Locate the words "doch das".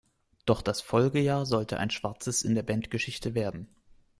0.47-0.81